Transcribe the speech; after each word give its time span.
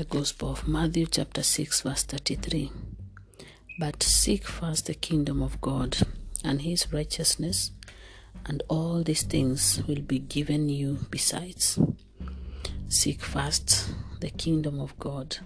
The 0.00 0.06
Gospel 0.06 0.52
of 0.52 0.66
Matthew, 0.66 1.04
chapter 1.04 1.42
6, 1.42 1.82
verse 1.82 2.04
33. 2.04 2.72
But 3.78 4.02
seek 4.02 4.46
first 4.46 4.86
the 4.86 4.94
kingdom 4.94 5.42
of 5.42 5.60
God 5.60 5.98
and 6.42 6.62
his 6.62 6.90
righteousness, 6.90 7.70
and 8.46 8.62
all 8.68 9.02
these 9.02 9.24
things 9.24 9.82
will 9.86 10.00
be 10.00 10.18
given 10.18 10.70
you 10.70 11.00
besides. 11.10 11.78
Seek 12.88 13.20
first 13.20 13.92
the 14.20 14.30
kingdom 14.30 14.80
of 14.80 14.98
God 14.98 15.36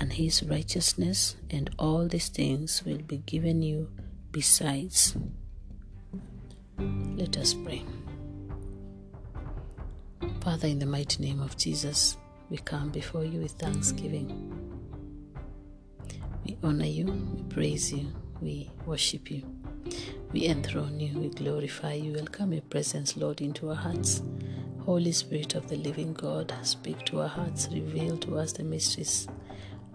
and 0.00 0.14
his 0.14 0.42
righteousness, 0.42 1.36
and 1.48 1.70
all 1.78 2.08
these 2.08 2.28
things 2.28 2.82
will 2.84 2.98
be 2.98 3.18
given 3.18 3.62
you 3.62 3.88
besides. 4.32 5.16
Let 6.76 7.36
us 7.36 7.54
pray. 7.54 7.84
Father, 10.40 10.66
in 10.66 10.80
the 10.80 10.86
mighty 10.86 11.22
name 11.22 11.40
of 11.40 11.56
Jesus, 11.56 12.16
we 12.48 12.58
come 12.58 12.90
before 12.90 13.24
you 13.24 13.40
with 13.40 13.52
thanksgiving. 13.52 14.52
We 16.44 16.56
honor 16.62 16.86
you, 16.86 17.06
we 17.06 17.42
praise 17.44 17.92
you, 17.92 18.12
we 18.40 18.70
worship 18.84 19.30
you, 19.30 19.42
we 20.32 20.46
enthrone 20.46 21.00
you, 21.00 21.18
we 21.18 21.28
glorify 21.28 21.94
you. 21.94 22.12
Welcome 22.12 22.52
your 22.52 22.62
presence, 22.62 23.16
Lord, 23.16 23.40
into 23.40 23.70
our 23.70 23.74
hearts. 23.74 24.22
Holy 24.84 25.10
Spirit 25.10 25.56
of 25.56 25.66
the 25.68 25.76
living 25.76 26.12
God, 26.12 26.54
speak 26.62 27.04
to 27.06 27.22
our 27.22 27.28
hearts, 27.28 27.68
reveal 27.72 28.16
to 28.18 28.38
us 28.38 28.52
the 28.52 28.62
mysteries 28.62 29.26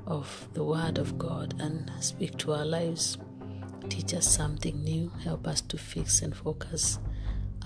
of 0.06 0.50
the 0.54 0.64
Word 0.64 0.98
of 0.98 1.18
God, 1.18 1.54
and 1.62 1.90
speak 2.02 2.38
to 2.40 2.52
our 2.52 2.66
lives. 2.66 3.18
Teach 3.88 4.14
us 4.14 4.28
something 4.28 4.84
new. 4.84 5.10
Help 5.24 5.48
us 5.48 5.62
to 5.62 5.78
fix 5.78 6.22
and 6.22 6.36
focus 6.36 7.00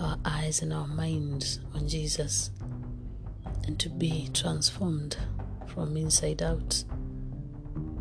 our 0.00 0.18
eyes 0.24 0.62
and 0.62 0.72
our 0.72 0.86
minds 0.86 1.58
on 1.74 1.88
Jesus 1.88 2.50
and 3.66 3.78
to 3.80 3.88
be 3.88 4.28
transformed 4.32 5.16
from 5.66 5.96
inside 5.96 6.42
out, 6.42 6.84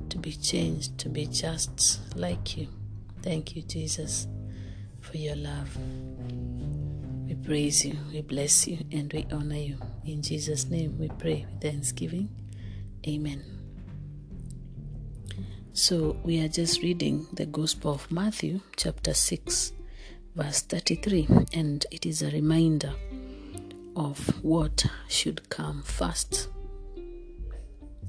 to 0.09 0.17
be 0.17 0.31
changed, 0.31 0.97
to 0.99 1.09
be 1.09 1.25
just 1.25 1.99
like 2.15 2.55
you. 2.55 2.67
Thank 3.21 3.55
you, 3.55 3.63
Jesus, 3.63 4.27
for 5.01 5.17
your 5.17 5.35
love. 5.35 5.75
We 7.27 7.35
praise 7.35 7.83
you, 7.83 7.97
we 8.11 8.21
bless 8.21 8.67
you, 8.67 8.85
and 8.91 9.11
we 9.11 9.25
honor 9.31 9.55
you. 9.55 9.77
In 10.05 10.21
Jesus' 10.21 10.69
name 10.69 10.97
we 10.99 11.09
pray 11.09 11.45
with 11.49 11.61
thanksgiving. 11.61 12.29
Amen. 13.07 13.43
So, 15.73 16.17
we 16.23 16.39
are 16.39 16.47
just 16.47 16.81
reading 16.83 17.27
the 17.33 17.45
Gospel 17.45 17.95
of 17.95 18.09
Matthew, 18.09 18.61
chapter 18.77 19.13
6, 19.13 19.73
verse 20.35 20.61
33, 20.61 21.27
and 21.53 21.85
it 21.91 22.05
is 22.05 22.21
a 22.21 22.31
reminder 22.31 22.93
of 23.95 24.43
what 24.43 24.85
should 25.07 25.49
come 25.49 25.81
first 25.83 26.49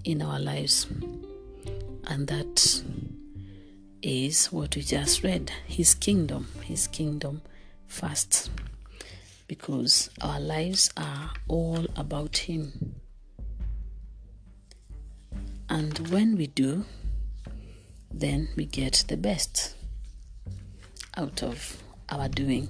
in 0.04 0.22
our 0.22 0.38
lives. 0.38 0.86
And 2.08 2.28
that 2.28 2.82
is 4.02 4.46
what 4.46 4.76
we 4.76 4.82
just 4.82 5.22
read 5.22 5.50
His 5.66 5.94
kingdom, 5.94 6.48
His 6.62 6.86
kingdom 6.86 7.42
first. 7.86 8.50
Because 9.48 10.10
our 10.20 10.40
lives 10.40 10.90
are 10.96 11.30
all 11.48 11.86
about 11.96 12.36
Him. 12.38 12.96
And 15.68 15.98
when 16.08 16.36
we 16.36 16.46
do, 16.46 16.84
then 18.12 18.48
we 18.56 18.66
get 18.66 19.04
the 19.08 19.16
best 19.16 19.74
out 21.16 21.42
of 21.42 21.82
our 22.08 22.28
doing. 22.28 22.68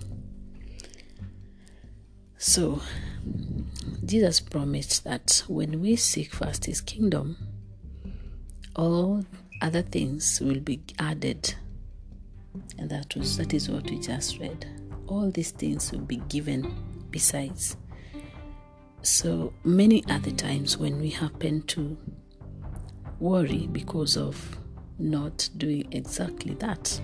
So, 2.46 2.80
Jesus 4.04 4.38
promised 4.38 5.02
that 5.02 5.42
when 5.48 5.80
we 5.80 5.96
seek 5.96 6.32
first 6.32 6.66
His 6.66 6.80
kingdom, 6.80 7.36
all 8.76 9.24
other 9.60 9.82
things 9.82 10.40
will 10.40 10.60
be 10.60 10.80
added. 11.00 11.56
And 12.78 12.88
that 12.88 13.16
was 13.16 13.36
that 13.38 13.52
is 13.52 13.68
what 13.68 13.90
we 13.90 13.98
just 13.98 14.38
read. 14.38 14.64
All 15.08 15.28
these 15.28 15.50
things 15.50 15.90
will 15.90 16.06
be 16.06 16.18
given 16.28 16.72
besides. 17.10 17.76
So 19.02 19.52
many 19.64 20.04
other 20.08 20.30
times 20.30 20.78
when 20.78 21.00
we 21.00 21.10
happen 21.10 21.62
to 21.62 21.98
worry 23.18 23.66
because 23.72 24.16
of 24.16 24.56
not 25.00 25.48
doing 25.56 25.88
exactly 25.90 26.54
that. 26.54 27.00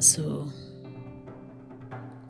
So 0.00 0.50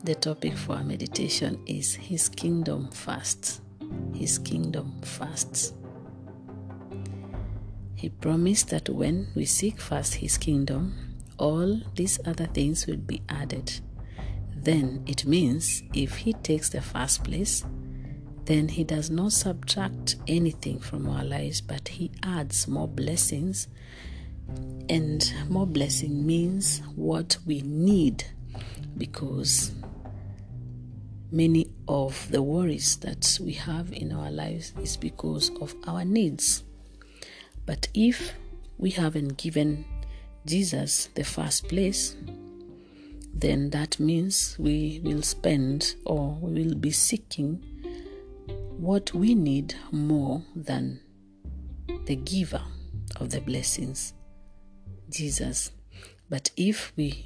the 0.07 0.15
topic 0.15 0.55
for 0.55 0.77
our 0.77 0.85
meditation 0.85 1.61
is 1.65 1.93
His 1.93 2.29
Kingdom 2.29 2.89
First. 2.91 3.59
His 4.13 4.37
Kingdom 4.37 5.01
First. 5.01 5.73
He 7.95 8.07
promised 8.07 8.69
that 8.69 8.87
when 8.87 9.27
we 9.35 9.43
seek 9.43 9.81
first 9.81 10.13
His 10.15 10.37
Kingdom, 10.37 10.95
all 11.37 11.81
these 11.95 12.21
other 12.25 12.45
things 12.45 12.87
will 12.87 12.95
be 12.95 13.21
added. 13.27 13.81
Then 14.55 15.03
it 15.07 15.25
means 15.25 15.83
if 15.93 16.15
He 16.15 16.31
takes 16.31 16.69
the 16.69 16.81
first 16.81 17.25
place, 17.25 17.65
then 18.45 18.69
He 18.69 18.85
does 18.85 19.09
not 19.09 19.33
subtract 19.33 20.15
anything 20.25 20.79
from 20.79 21.09
our 21.09 21.25
lives, 21.25 21.59
but 21.59 21.85
He 21.85 22.11
adds 22.23 22.65
more 22.65 22.87
blessings. 22.87 23.67
And 24.87 25.33
more 25.49 25.67
blessing 25.67 26.25
means 26.25 26.81
what 26.95 27.39
we 27.45 27.59
need 27.59 28.23
because 28.97 29.73
many 31.31 31.69
of 31.87 32.29
the 32.31 32.41
worries 32.41 32.97
that 32.97 33.37
we 33.41 33.53
have 33.53 33.91
in 33.91 34.11
our 34.11 34.31
lives 34.31 34.73
is 34.81 34.97
because 34.97 35.51
of 35.61 35.75
our 35.87 36.05
needs. 36.05 36.63
But 37.65 37.87
if 37.93 38.33
we 38.77 38.91
haven't 38.91 39.37
given 39.37 39.85
Jesus 40.45 41.09
the 41.15 41.23
first 41.23 41.67
place, 41.67 42.15
then 43.33 43.69
that 43.71 43.99
means 43.99 44.55
we 44.57 45.01
will 45.03 45.21
spend 45.21 45.95
or 46.05 46.37
we 46.41 46.63
will 46.63 46.75
be 46.75 46.91
seeking 46.91 47.63
what 48.77 49.13
we 49.13 49.35
need 49.35 49.75
more 49.91 50.43
than 50.55 50.99
the 52.05 52.15
giver 52.15 52.61
of 53.17 53.31
the 53.31 53.41
blessings, 53.41 54.13
Jesus. 55.09 55.71
But 56.29 56.51
if 56.55 56.93
we 56.95 57.25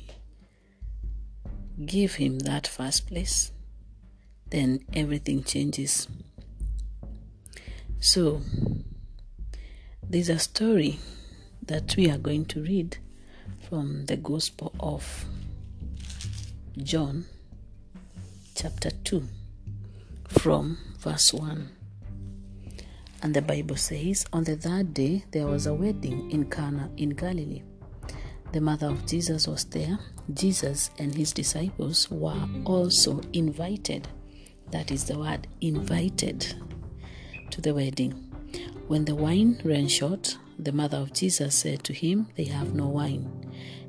give 1.86 2.16
him 2.16 2.40
that 2.40 2.68
first 2.68 3.08
place, 3.08 3.52
then 4.52 4.86
everything 4.94 5.44
changes. 5.44 6.08
So, 8.00 8.42
there's 10.08 10.30
a 10.30 10.40
story 10.40 11.00
that 11.66 11.96
we 11.96 12.10
are 12.10 12.18
going 12.18 12.46
to 12.46 12.62
read 12.62 12.98
from 13.70 14.06
the 14.06 14.18
Gospel 14.18 14.74
of 14.80 15.26
John, 16.78 17.26
chapter 18.56 18.92
2, 18.92 19.24
from 20.28 20.78
verse 21.00 21.34
1. 21.34 21.70
And 23.24 23.34
the 23.34 23.42
Bible 23.42 23.78
says, 23.78 24.26
On 24.34 24.44
the 24.44 24.58
third 24.58 24.94
day 24.94 25.24
there 25.32 25.48
was 25.48 25.68
a 25.68 25.74
wedding 25.74 26.32
in 26.32 26.50
Cana 26.50 26.90
in 26.98 27.12
Galilee. 27.12 27.62
The 28.52 28.60
mother 28.60 28.88
of 28.88 29.06
Jesus 29.06 29.48
was 29.48 29.64
there. 29.66 29.98
Jesus 30.34 30.90
and 30.98 31.16
his 31.16 31.32
disciples 31.32 32.10
were 32.12 32.48
also 32.66 33.22
invited. 33.32 34.08
That 34.72 34.92
is 34.92 35.06
the 35.06 35.20
word 35.20 35.48
invited 35.60 36.56
to 37.52 37.62
the 37.62 37.74
wedding. 37.74 38.12
When 38.88 39.06
the 39.06 39.16
wine 39.16 39.62
ran 39.64 39.88
short, 39.88 40.38
the 40.58 40.72
mother 40.72 40.98
of 40.98 41.14
Jesus 41.14 41.56
said 41.56 41.84
to 41.86 41.94
him, 41.94 42.28
They 42.36 42.46
have 42.46 42.74
no 42.74 42.88
wine. 42.88 43.30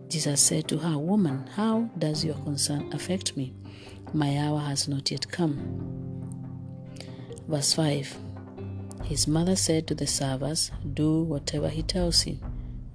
Jesus 0.08 0.40
said 0.40 0.68
to 0.68 0.78
her, 0.78 0.98
Woman, 0.98 1.46
how 1.54 1.90
does 1.98 2.24
your 2.24 2.34
concern 2.36 2.92
affect 2.92 3.36
me? 3.36 3.54
My 4.12 4.38
hour 4.38 4.58
has 4.60 4.88
not 4.88 5.10
yet 5.10 5.30
come. 5.30 5.56
Verse 7.48 7.74
5 7.74 8.16
His 9.04 9.26
mother 9.26 9.56
said 9.56 9.86
to 9.86 9.94
the 9.94 10.06
servers, 10.06 10.70
Do 10.94 11.22
whatever 11.22 11.68
he 11.68 11.82
tells 11.82 12.26
you. 12.26 12.38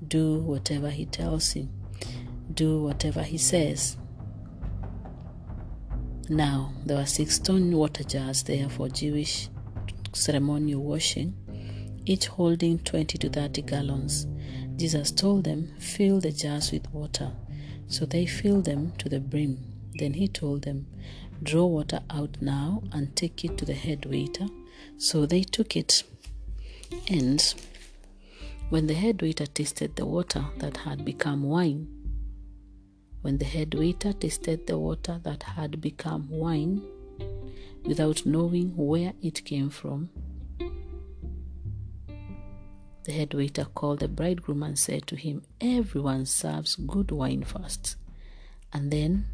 Do 0.07 0.39
whatever 0.39 0.89
he 0.89 1.05
tells 1.05 1.55
you. 1.55 1.69
Do 2.53 2.81
whatever 2.83 3.23
he 3.23 3.37
says. 3.37 3.97
Now, 6.29 6.73
there 6.85 6.97
were 6.97 7.05
six 7.05 7.35
stone 7.35 7.71
water 7.71 8.03
jars 8.03 8.43
there 8.43 8.67
for 8.67 8.89
Jewish 8.89 9.47
ceremonial 10.11 10.83
washing, 10.83 11.33
each 12.05 12.27
holding 12.27 12.79
20 12.79 13.17
to 13.17 13.29
30 13.29 13.61
gallons. 13.61 14.27
Jesus 14.75 15.11
told 15.11 15.45
them, 15.45 15.73
Fill 15.79 16.19
the 16.19 16.31
jars 16.31 16.71
with 16.71 16.91
water. 16.91 17.31
So 17.87 18.05
they 18.05 18.25
filled 18.25 18.65
them 18.65 18.91
to 18.97 19.07
the 19.07 19.21
brim. 19.21 19.73
Then 19.95 20.13
he 20.13 20.27
told 20.27 20.63
them, 20.63 20.87
Draw 21.41 21.65
water 21.65 22.01
out 22.09 22.37
now 22.41 22.83
and 22.91 23.15
take 23.15 23.45
it 23.45 23.57
to 23.59 23.65
the 23.65 23.73
head 23.73 24.05
waiter. 24.05 24.47
So 24.97 25.25
they 25.25 25.43
took 25.43 25.77
it. 25.77 26.03
And 27.09 27.41
when 28.69 28.87
the 28.87 28.95
head 28.95 29.21
waiter 29.21 29.45
tasted 29.45 29.95
the 29.95 30.05
water 30.05 30.43
that 30.57 30.77
had 30.77 31.05
become 31.05 31.43
wine, 31.43 31.87
when 33.27 33.39
the 33.39 33.43
head 33.43 33.73
waiter 33.73 34.13
tasted 34.13 34.65
the 34.67 34.77
water 34.77 35.19
that 35.21 35.43
had 35.43 35.81
become 35.81 36.29
wine, 36.29 36.81
without 37.83 38.25
knowing 38.25 38.69
where 38.77 39.11
it 39.21 39.43
came 39.43 39.69
from. 39.69 40.09
The 43.03 43.11
head 43.11 43.33
waiter 43.33 43.65
called 43.65 43.99
the 43.99 44.07
bridegroom 44.07 44.63
and 44.63 44.79
said 44.79 45.07
to 45.07 45.17
him, 45.17 45.41
Everyone 45.59 46.25
serves 46.25 46.77
good 46.77 47.11
wine 47.11 47.43
first, 47.43 47.97
and 48.71 48.91
then, 48.91 49.25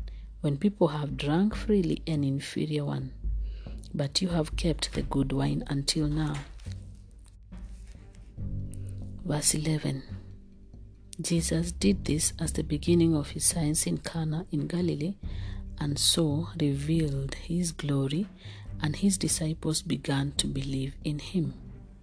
when 0.42 0.57
people 0.57 0.88
have 0.88 1.16
drunk 1.16 1.54
freely, 1.54 2.01
an 2.07 2.24
inferior 2.24 2.86
one. 2.86 3.13
But 3.94 4.24
you 4.24 4.30
have 4.30 4.56
kept 4.56 4.94
the 4.94 5.04
good 5.04 5.31
wine 5.31 5.63
until 5.68 6.07
now. 6.07 6.38
Verse 9.24 9.54
11 9.54 10.01
Jesus 11.21 11.71
did 11.71 12.06
this 12.06 12.33
as 12.39 12.54
the 12.54 12.63
beginning 12.63 13.15
of 13.15 13.30
his 13.30 13.45
signs 13.45 13.86
in 13.86 14.00
Cana 14.00 14.45
in 14.51 14.68
Galilee, 14.68 15.15
and 15.80 15.98
so 15.98 16.50
revealed 16.60 17.36
his 17.36 17.71
glory, 17.71 18.27
and 18.81 18.95
his 18.95 19.18
disciples 19.18 19.81
began 19.81 20.31
to 20.38 20.48
believe 20.48 20.95
in 21.04 21.19
him. 21.19 21.54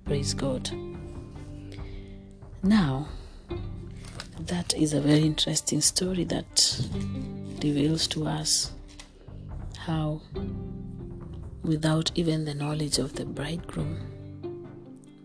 Praise 0.04 0.32
God. 0.32 0.70
Now, 2.62 3.08
that 4.38 4.74
is 4.74 4.92
a 4.92 5.00
very 5.00 5.22
interesting 5.22 5.80
story 5.80 6.24
that 6.24 6.80
reveals 7.62 8.06
to 8.08 8.26
us 8.26 8.72
how, 9.78 10.22
without 11.62 12.10
even 12.14 12.44
the 12.44 12.54
knowledge 12.54 12.98
of 12.98 13.14
the 13.14 13.24
bridegroom, 13.24 14.09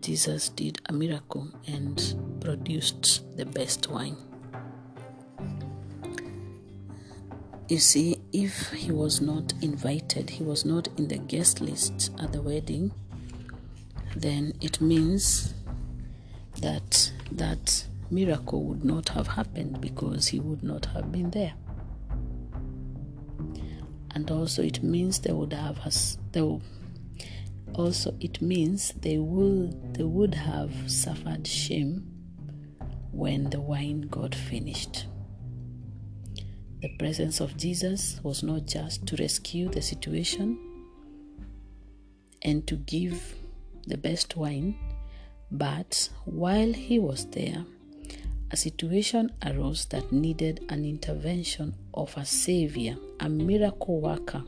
Jesus 0.06 0.50
did 0.50 0.80
a 0.86 0.94
miracle 0.94 1.50
and 1.66 2.38
produced 2.40 3.24
the 3.38 3.46
best 3.48 3.90
wine. 3.90 4.16
You 7.70 7.80
see, 7.80 8.18
if 8.32 8.72
he 8.72 8.92
was 8.92 9.20
not 9.20 9.52
invited, 9.64 10.30
he 10.30 10.44
was 10.44 10.64
not 10.64 10.90
in 11.00 11.08
the 11.08 11.18
guest 11.18 11.60
list 11.60 12.12
at 12.20 12.32
the 12.32 12.40
wedding, 12.40 12.92
then 14.16 14.54
it 14.62 14.80
means 14.80 15.56
that 16.62 17.12
that 17.32 17.88
miracle 18.12 18.64
would 18.64 18.86
not 18.86 19.10
have 19.10 19.26
happened 19.26 19.82
because 19.82 20.28
he 20.28 20.40
would 20.40 20.62
not 20.62 20.86
have 20.86 21.12
been 21.12 21.32
there. 21.32 21.54
And 24.12 24.30
also, 24.30 24.62
it 24.62 24.84
means 24.84 25.18
they 25.18 25.34
would 25.34 25.54
have 25.54 25.80
us. 25.80 26.20
Also, 27.78 28.16
it 28.22 28.42
means 28.42 28.94
they 29.02 29.18
would 29.18 29.94
they 29.96 30.04
would 30.04 30.34
have 30.34 30.72
suffered 30.90 31.46
shame 31.46 32.08
when 33.12 33.50
the 33.50 33.60
wine 33.60 34.02
got 34.02 34.34
finished. 34.34 35.08
The 36.82 36.96
presence 36.98 37.42
of 37.42 37.58
Jesus 37.58 38.20
was 38.24 38.44
not 38.44 38.66
just 38.66 39.06
to 39.08 39.16
rescue 39.18 39.70
the 39.70 39.82
situation 39.82 40.58
and 42.44 42.66
to 42.68 42.76
give 42.78 43.36
the 43.88 43.98
best 43.98 44.38
wine, 44.38 44.76
but 45.52 46.10
while 46.24 46.72
he 46.72 47.00
was 47.00 47.26
there, 47.32 47.66
a 48.52 48.58
situation 48.58 49.32
arose 49.46 49.86
that 49.88 50.12
needed 50.12 50.64
an 50.70 50.86
intervention 50.86 51.76
of 51.94 52.16
a 52.16 52.24
savior, 52.26 52.96
a 53.20 53.28
miracle 53.28 54.00
worker, 54.00 54.44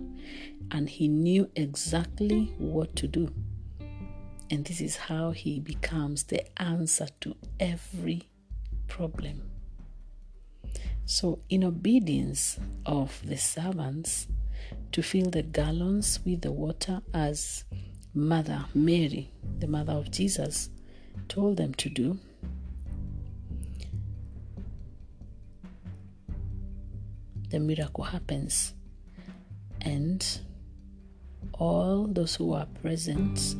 and 0.71 0.89
he 0.89 1.07
knew 1.07 1.49
exactly 1.55 2.53
what 2.57 2.95
to 2.97 3.07
do. 3.07 3.33
And 4.49 4.65
this 4.65 4.81
is 4.81 4.95
how 4.95 5.31
he 5.31 5.59
becomes 5.59 6.23
the 6.23 6.43
answer 6.61 7.07
to 7.21 7.35
every 7.59 8.29
problem. 8.87 9.41
So, 11.05 11.39
in 11.49 11.63
obedience 11.63 12.59
of 12.85 13.21
the 13.25 13.37
servants 13.37 14.27
to 14.91 15.01
fill 15.01 15.29
the 15.29 15.43
gallons 15.43 16.19
with 16.25 16.41
the 16.41 16.51
water 16.51 17.01
as 17.13 17.63
Mother 18.13 18.65
Mary, 18.73 19.31
the 19.59 19.67
mother 19.67 19.93
of 19.93 20.11
Jesus, 20.11 20.69
told 21.27 21.57
them 21.57 21.73
to 21.75 21.89
do, 21.89 22.19
the 27.49 27.59
miracle 27.59 28.03
happens. 28.03 28.73
And 29.81 30.25
all 31.53 32.07
those 32.07 32.35
who 32.35 32.47
were 32.47 32.67
present 32.81 33.55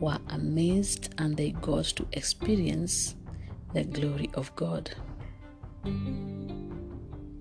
were 0.00 0.18
amazed 0.28 1.14
and 1.18 1.36
they 1.36 1.50
got 1.52 1.84
to 1.84 2.06
experience 2.12 3.16
the 3.74 3.84
glory 3.84 4.30
of 4.34 4.54
God. 4.56 4.90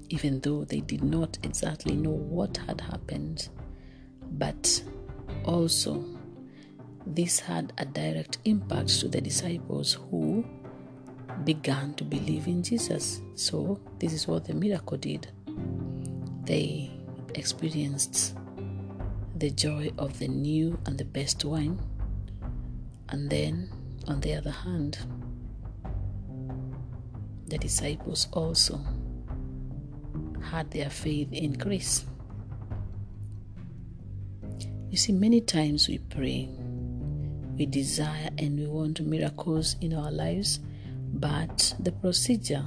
Even 0.09 0.39
though 0.41 0.63
they 0.63 0.81
did 0.81 1.03
not 1.03 1.37
exactly 1.43 1.95
know 1.95 2.09
what 2.09 2.57
had 2.67 2.81
happened, 2.81 3.49
but 4.31 4.83
also 5.45 6.05
this 7.05 7.39
had 7.39 7.73
a 7.77 7.85
direct 7.85 8.39
impact 8.45 8.99
to 8.99 9.07
the 9.07 9.21
disciples 9.21 9.93
who 10.09 10.45
began 11.43 11.93
to 11.95 12.03
believe 12.03 12.47
in 12.47 12.61
Jesus. 12.61 13.21
So, 13.35 13.79
this 13.99 14.13
is 14.13 14.27
what 14.27 14.45
the 14.45 14.53
miracle 14.53 14.97
did. 14.97 15.27
They 16.43 16.91
experienced 17.35 18.35
the 19.39 19.49
joy 19.49 19.89
of 19.97 20.19
the 20.19 20.27
new 20.27 20.77
and 20.85 20.97
the 20.97 21.05
best 21.05 21.45
wine. 21.45 21.79
And 23.07 23.29
then, 23.29 23.69
on 24.07 24.19
the 24.19 24.35
other 24.35 24.51
hand, 24.51 24.99
the 27.47 27.57
disciples 27.57 28.27
also 28.33 28.79
had 30.51 30.69
their 30.71 30.89
faith 30.89 31.31
increase. 31.31 32.05
You 34.89 34.97
see, 34.97 35.13
many 35.13 35.41
times 35.41 35.87
we 35.87 35.99
pray 35.99 36.49
we 37.59 37.65
desire 37.65 38.29
and 38.37 38.57
we 38.57 38.65
want 38.67 39.01
miracles 39.01 39.75
in 39.81 39.93
our 39.93 40.09
lives, 40.09 40.61
but 41.13 41.75
the 41.77 41.91
procedure 41.91 42.63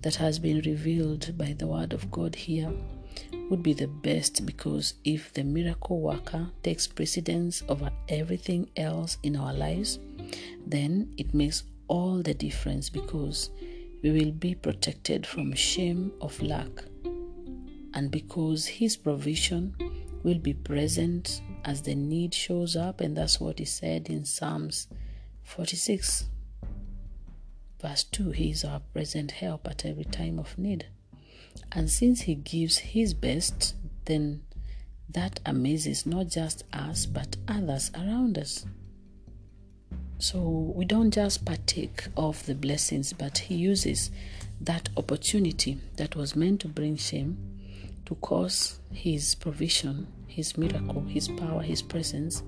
that 0.00 0.14
has 0.14 0.38
been 0.38 0.62
revealed 0.62 1.36
by 1.36 1.54
the 1.58 1.66
Word 1.66 1.92
of 1.92 2.10
God 2.10 2.34
here 2.34 2.72
would 3.50 3.62
be 3.62 3.72
the 3.72 3.88
best 3.88 4.46
because 4.46 4.94
if 5.04 5.32
the 5.34 5.44
miracle 5.44 6.00
worker 6.00 6.48
takes 6.62 6.86
precedence 6.86 7.62
over 7.68 7.90
everything 8.08 8.68
else 8.76 9.18
in 9.22 9.36
our 9.36 9.52
lives, 9.52 9.98
then 10.66 11.12
it 11.18 11.34
makes 11.34 11.64
all 11.88 12.22
the 12.22 12.34
difference 12.34 12.88
because 12.88 13.50
we 14.02 14.10
will 14.10 14.32
be 14.32 14.54
protected 14.54 15.26
from 15.26 15.52
shame 15.52 16.12
of 16.20 16.40
lack 16.42 16.70
and 17.94 18.10
because 18.10 18.66
his 18.66 18.96
provision 18.96 19.74
will 20.24 20.38
be 20.38 20.52
present 20.52 21.42
as 21.64 21.82
the 21.82 21.94
need 21.94 22.34
shows 22.34 22.76
up, 22.76 23.00
and 23.00 23.16
that's 23.16 23.40
what 23.40 23.58
he 23.58 23.64
said 23.64 24.08
in 24.08 24.24
Psalms 24.24 24.88
46, 25.44 26.24
verse 27.80 28.04
2 28.04 28.32
He 28.32 28.50
is 28.50 28.64
our 28.64 28.80
present 28.80 29.30
help 29.30 29.68
at 29.68 29.84
every 29.84 30.04
time 30.04 30.38
of 30.38 30.58
need. 30.58 30.86
And 31.74 31.90
since 31.90 32.22
he 32.22 32.36
gives 32.36 32.78
his 32.78 33.14
best, 33.14 33.74
then 34.04 34.42
that 35.08 35.40
amazes 35.44 36.06
not 36.06 36.28
just 36.28 36.64
us 36.72 37.06
but 37.06 37.36
others 37.48 37.90
around 37.94 38.38
us. 38.38 38.64
So 40.18 40.38
we 40.74 40.84
don't 40.84 41.12
just 41.12 41.44
partake 41.44 42.08
of 42.16 42.44
the 42.46 42.54
blessings, 42.54 43.12
but 43.12 43.38
he 43.38 43.56
uses 43.56 44.10
that 44.60 44.88
opportunity 44.96 45.78
that 45.96 46.16
was 46.16 46.36
meant 46.36 46.60
to 46.60 46.68
bring 46.68 46.96
shame 46.96 47.36
to 48.06 48.14
cause 48.16 48.78
his 48.92 49.34
provision 49.34 50.06
his 50.34 50.58
miracle, 50.58 51.00
His 51.02 51.28
power, 51.28 51.62
His 51.62 51.80
presence 51.80 52.42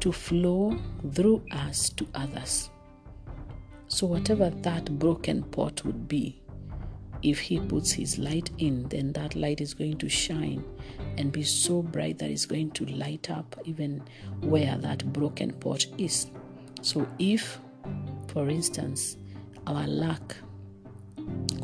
to 0.00 0.10
flow 0.10 0.76
through 1.12 1.44
us 1.52 1.90
to 1.90 2.08
others. 2.12 2.70
So, 3.86 4.08
whatever 4.08 4.50
that 4.50 4.98
broken 4.98 5.44
pot 5.44 5.84
would 5.84 6.08
be, 6.08 6.42
if 7.22 7.38
He 7.38 7.60
puts 7.60 7.92
His 7.92 8.18
light 8.18 8.50
in, 8.58 8.88
then 8.88 9.12
that 9.12 9.34
light 9.34 9.60
is 9.60 9.74
going 9.74 9.98
to 9.98 10.08
shine 10.08 10.64
and 11.16 11.32
be 11.32 11.42
so 11.42 11.82
bright 11.82 12.18
that 12.18 12.30
it's 12.30 12.46
going 12.46 12.70
to 12.72 12.86
light 12.86 13.30
up 13.30 13.56
even 13.64 14.02
where 14.40 14.76
that 14.78 15.12
broken 15.12 15.52
pot 15.52 15.86
is. 15.98 16.28
So, 16.82 17.06
if, 17.18 17.58
for 18.28 18.48
instance, 18.48 19.16
our 19.66 19.86
lack 19.86 20.36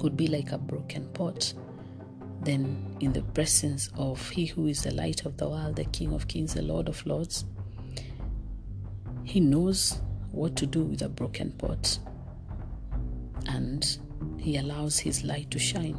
could 0.01 0.17
be 0.17 0.27
like 0.27 0.53
a 0.53 0.59
broken 0.59 1.09
pot, 1.09 1.55
then 2.43 2.97
in 3.01 3.13
the 3.13 3.23
presence 3.23 3.91
of 3.97 4.29
He 4.31 4.47
who 4.47 4.67
is 4.67 4.83
the 4.83 4.93
light 4.93 5.25
of 5.25 5.37
the 5.37 5.49
world, 5.49 5.77
the 5.77 5.85
King 5.87 6.13
of 6.13 6.29
kings, 6.29 6.55
the 6.55 6.63
Lord 6.63 6.89
of 6.89 7.05
lords, 7.07 7.45
He 9.23 9.41
knows 9.41 10.01
what 10.31 10.57
to 10.57 10.67
do 10.67 10.83
with 10.83 11.03
a 11.03 11.09
broken 11.09 11.53
pot 11.53 11.99
and 13.47 13.99
He 14.45 14.59
allows 14.59 14.99
His 14.99 15.25
light 15.25 15.51
to 15.53 15.59
shine. 15.59 15.99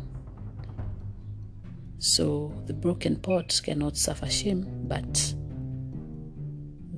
So 1.97 2.53
the 2.67 2.73
broken 2.73 3.15
pot 3.15 3.59
cannot 3.63 3.97
suffer 3.97 4.29
shame, 4.29 4.85
but 4.87 5.33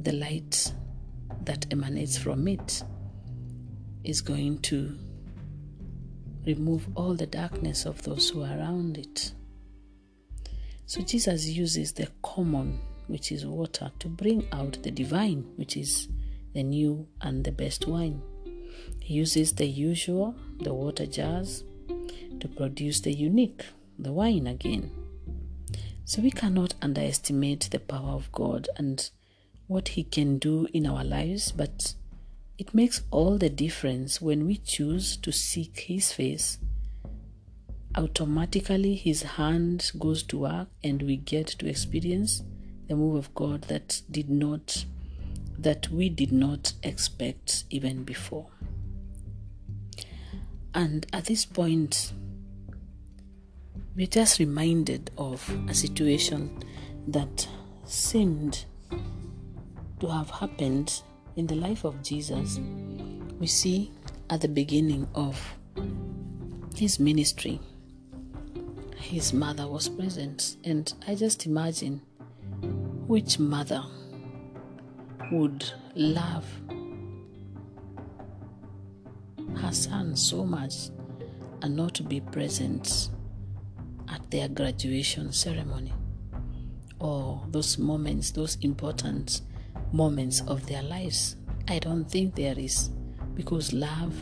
the 0.03 0.11
light 0.11 0.73
that 1.45 1.65
emanates 1.71 2.17
from 2.17 2.47
it 2.49 2.83
is 4.03 4.19
going 4.19 4.59
to 4.63 4.97
remove 6.45 6.87
all 6.95 7.13
the 7.13 7.27
darkness 7.27 7.85
of 7.85 8.03
those 8.03 8.29
who 8.29 8.43
are 8.43 8.57
around 8.59 8.97
it. 8.97 9.31
So 10.85 11.01
Jesus 11.01 11.47
uses 11.47 11.93
the 11.93 12.09
common 12.21 12.79
which 13.07 13.31
is 13.31 13.45
water, 13.45 13.91
to 13.99 14.09
bring 14.09 14.45
out 14.51 14.77
the 14.83 14.91
divine, 14.91 15.45
which 15.55 15.77
is 15.77 16.09
the 16.53 16.63
new 16.63 17.07
and 17.21 17.43
the 17.43 17.51
best 17.51 17.87
wine. 17.87 18.21
He 18.99 19.13
uses 19.13 19.53
the 19.53 19.65
usual, 19.65 20.35
the 20.59 20.73
water 20.73 21.05
jars, 21.05 21.63
to 22.39 22.47
produce 22.47 23.01
the 23.01 23.13
unique, 23.13 23.65
the 23.97 24.11
wine 24.11 24.47
again. 24.47 24.91
So 26.05 26.21
we 26.21 26.31
cannot 26.31 26.73
underestimate 26.81 27.69
the 27.71 27.79
power 27.79 28.11
of 28.11 28.31
God 28.31 28.69
and 28.77 29.09
what 29.67 29.89
He 29.89 30.03
can 30.03 30.37
do 30.37 30.67
in 30.73 30.85
our 30.87 31.03
lives, 31.03 31.51
but 31.51 31.93
it 32.57 32.73
makes 32.73 33.01
all 33.11 33.37
the 33.37 33.49
difference 33.49 34.21
when 34.21 34.45
we 34.45 34.57
choose 34.57 35.17
to 35.17 35.31
seek 35.31 35.81
His 35.81 36.13
face. 36.13 36.57
Automatically, 37.95 38.95
His 38.95 39.23
hand 39.23 39.91
goes 39.99 40.23
to 40.23 40.39
work, 40.39 40.69
and 40.83 41.01
we 41.01 41.17
get 41.17 41.47
to 41.47 41.67
experience 41.67 42.43
the 42.87 42.95
move 42.95 43.15
of 43.15 43.35
God 43.35 43.63
that 43.63 44.01
did 44.09 44.29
not, 44.29 44.85
that 45.57 45.89
we 45.89 46.07
did 46.07 46.31
not 46.31 46.73
expect 46.83 47.65
even 47.69 48.03
before. 48.03 48.47
And 50.77 51.07
at 51.12 51.25
this 51.25 51.43
point, 51.43 52.13
we're 53.96 54.05
just 54.05 54.38
reminded 54.38 55.10
of 55.17 55.43
a 55.67 55.74
situation 55.74 56.63
that 57.07 57.48
seemed 57.84 58.65
to 60.00 60.07
have 60.07 60.29
happened 60.29 61.01
in 61.36 61.48
the 61.48 61.55
life 61.55 61.84
of 61.84 62.03
Jesus. 62.03 62.60
We 63.39 63.48
see 63.48 63.91
at 64.29 64.41
the 64.41 64.48
beginning 64.48 65.07
of 65.15 65.41
his 66.75 67.00
ministry, 67.00 67.60
his 68.98 69.34
mother 69.34 69.67
was 69.67 69.89
present, 69.89 70.57
and 70.63 70.93
I 71.07 71.15
just 71.15 71.48
imagine 71.48 72.03
which 73.07 73.39
mother 73.39 73.84
would 75.31 75.72
love 75.96 76.46
her 79.67 79.74
son 79.74 80.15
so 80.15 80.45
much 80.45 80.89
and 81.62 81.75
not 81.75 81.93
to 81.93 82.03
be 82.03 82.21
present 82.21 83.09
at 84.07 84.31
their 84.31 84.47
graduation 84.47 85.33
ceremony 85.33 85.93
or 87.00 87.43
those 87.50 87.77
moments, 87.77 88.31
those 88.31 88.55
important 88.62 89.41
moments 89.91 90.41
of 90.47 90.65
their 90.67 90.81
lives. 90.83 91.36
I 91.67 91.79
don't 91.79 92.05
think 92.05 92.36
there 92.36 92.57
is 92.57 92.91
because 93.33 93.74
love 93.74 94.15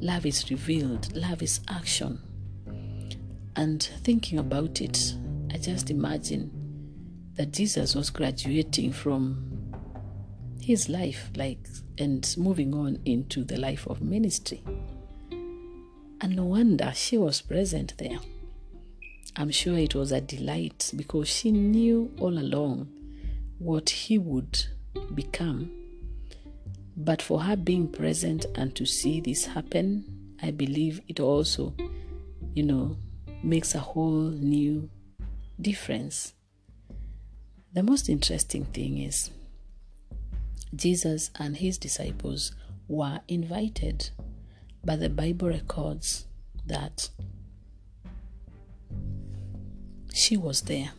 love 0.00 0.24
is 0.24 0.50
revealed, 0.50 1.14
love 1.14 1.42
is 1.42 1.60
action. 1.68 2.18
And 3.56 3.82
thinking 4.02 4.38
about 4.38 4.80
it, 4.80 5.14
I 5.52 5.58
just 5.58 5.90
imagine 5.90 6.50
that 7.34 7.52
Jesus 7.52 7.94
was 7.94 8.08
graduating 8.08 8.92
from 8.92 9.49
his 10.62 10.88
life 10.88 11.30
like 11.36 11.66
and 11.98 12.34
moving 12.38 12.74
on 12.74 12.98
into 13.04 13.44
the 13.44 13.58
life 13.58 13.86
of 13.86 14.00
ministry. 14.00 14.62
And 16.20 16.36
no 16.36 16.44
wonder 16.44 16.92
she 16.94 17.16
was 17.18 17.40
present 17.40 17.94
there. 17.98 18.18
I'm 19.36 19.50
sure 19.50 19.78
it 19.78 19.94
was 19.94 20.12
a 20.12 20.20
delight 20.20 20.92
because 20.96 21.28
she 21.28 21.50
knew 21.50 22.12
all 22.18 22.38
along 22.38 22.88
what 23.58 23.90
he 23.90 24.18
would 24.18 24.66
become. 25.14 25.70
But 26.96 27.22
for 27.22 27.42
her 27.42 27.56
being 27.56 27.88
present 27.88 28.46
and 28.54 28.74
to 28.76 28.84
see 28.84 29.20
this 29.20 29.46
happen, 29.46 30.34
I 30.42 30.50
believe 30.50 31.00
it 31.08 31.20
also, 31.20 31.74
you 32.54 32.62
know, 32.64 32.96
makes 33.42 33.74
a 33.74 33.78
whole 33.78 34.30
new 34.30 34.90
difference. 35.60 36.34
The 37.72 37.82
most 37.82 38.08
interesting 38.08 38.64
thing 38.66 38.98
is 38.98 39.30
Jesus 40.74 41.30
and 41.38 41.56
his 41.56 41.78
disciples 41.78 42.52
were 42.88 43.20
invited 43.28 44.10
but 44.84 45.00
the 45.00 45.10
Bible 45.10 45.48
records 45.48 46.26
that 46.66 47.10
she 50.12 50.36
was 50.36 50.62
there. 50.62 50.92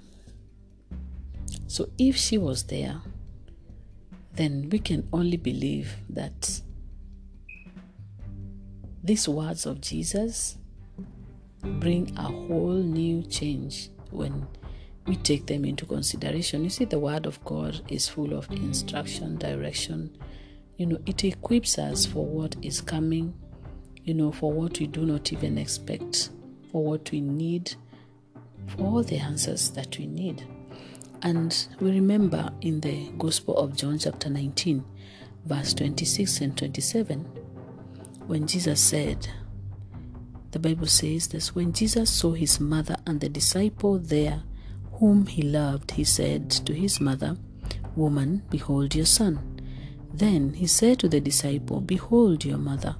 So 1.67 1.89
if 1.97 2.15
she 2.15 2.37
was 2.37 2.63
there, 2.63 3.01
then 4.33 4.69
we 4.71 4.79
can 4.79 5.07
only 5.11 5.37
believe 5.37 5.95
that 6.09 6.61
these 9.03 9.27
words 9.27 9.65
of 9.65 9.81
Jesus 9.81 10.57
bring 11.63 12.15
a 12.17 12.23
whole 12.23 12.73
new 12.83 13.23
change 13.23 13.89
when 14.11 14.47
we 15.07 15.15
take 15.15 15.47
them 15.47 15.65
into 15.65 15.85
consideration. 15.85 16.63
You 16.63 16.69
see, 16.69 16.85
the 16.85 16.99
Word 16.99 17.25
of 17.25 17.43
God 17.43 17.81
is 17.87 18.07
full 18.07 18.33
of 18.33 18.49
instruction, 18.51 19.37
direction. 19.37 20.15
You 20.77 20.85
know, 20.87 20.99
it 21.05 21.23
equips 21.23 21.77
us 21.77 22.05
for 22.05 22.25
what 22.25 22.55
is 22.61 22.81
coming 22.81 23.33
you 24.03 24.13
know, 24.13 24.31
for 24.31 24.51
what 24.51 24.79
we 24.79 24.87
do 24.87 25.05
not 25.05 25.31
even 25.31 25.57
expect, 25.57 26.29
for 26.71 26.83
what 26.83 27.11
we 27.11 27.21
need, 27.21 27.75
for 28.67 28.83
all 28.83 29.03
the 29.03 29.17
answers 29.17 29.69
that 29.71 29.97
we 29.97 30.07
need. 30.07 30.45
And 31.21 31.55
we 31.79 31.91
remember 31.91 32.51
in 32.61 32.81
the 32.81 33.09
Gospel 33.17 33.55
of 33.57 33.75
John, 33.75 33.99
chapter 33.99 34.29
19, 34.29 34.83
verse 35.45 35.73
26 35.75 36.41
and 36.41 36.57
27, 36.57 37.19
when 38.25 38.47
Jesus 38.47 38.81
said, 38.81 39.27
the 40.51 40.59
Bible 40.59 40.87
says 40.87 41.27
this 41.29 41.55
when 41.55 41.71
Jesus 41.71 42.09
saw 42.09 42.33
his 42.33 42.59
mother 42.59 42.97
and 43.07 43.21
the 43.21 43.29
disciple 43.29 43.97
there 43.99 44.43
whom 45.01 45.25
he 45.25 45.41
loved, 45.41 45.89
he 45.89 46.03
said 46.03 46.47
to 46.51 46.75
his 46.75 47.01
mother, 47.01 47.35
Woman, 47.95 48.43
behold 48.51 48.93
your 48.93 49.07
son. 49.07 49.39
Then 50.13 50.53
he 50.53 50.67
said 50.67 50.99
to 50.99 51.09
the 51.09 51.19
disciple, 51.19 51.81
Behold 51.81 52.45
your 52.45 52.59
mother. 52.59 52.95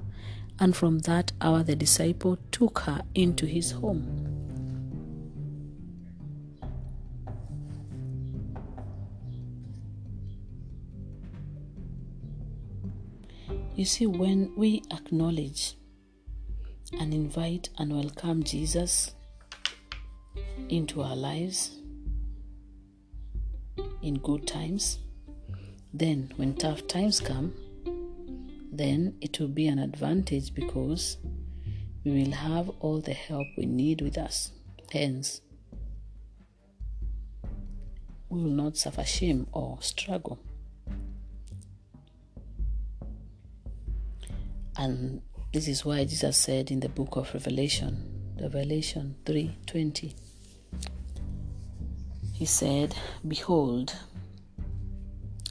And 0.59 0.75
from 0.75 0.97
that 1.01 1.31
hour, 1.39 1.61
the 1.61 1.75
disciple 1.75 2.39
took 2.51 2.79
her 2.79 3.03
into 3.13 3.45
his 3.45 3.69
home. 3.69 4.17
You 13.75 13.85
see, 13.85 14.07
when 14.07 14.51
we 14.57 14.81
acknowledge 14.89 15.75
and 16.99 17.13
invite 17.13 17.69
and 17.77 17.93
welcome 17.93 18.41
Jesus 18.41 19.13
into 20.67 21.03
our 21.03 21.15
lives 21.15 21.80
in 24.01 24.15
good 24.19 24.47
times, 24.47 24.99
then 25.93 26.31
when 26.37 26.55
tough 26.55 26.87
times 26.87 27.19
come, 27.19 27.53
then 28.71 29.15
it 29.21 29.39
will 29.39 29.49
be 29.49 29.67
an 29.67 29.79
advantage 29.79 30.53
because 30.53 31.17
we 32.03 32.11
will 32.23 32.31
have 32.31 32.69
all 32.79 33.01
the 33.01 33.13
help 33.13 33.47
we 33.57 33.65
need 33.65 34.01
with 34.01 34.17
us. 34.17 34.51
Hence, 34.91 35.41
we 38.29 38.41
will 38.41 38.49
not 38.49 38.77
suffer 38.77 39.03
shame 39.03 39.47
or 39.51 39.77
struggle. 39.81 40.39
And 44.77 45.21
this 45.53 45.67
is 45.67 45.83
why 45.83 46.05
Jesus 46.05 46.37
said 46.37 46.71
in 46.71 46.79
the 46.79 46.89
book 46.89 47.17
of 47.17 47.33
Revelation, 47.33 48.35
Revelation 48.41 49.15
3:20. 49.25 50.15
He 52.41 52.47
said, 52.47 52.95
"Behold, 53.27 53.93